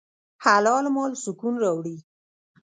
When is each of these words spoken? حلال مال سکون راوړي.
حلال 0.43 0.85
مال 0.95 1.11
سکون 1.23 1.55
راوړي. 1.63 1.97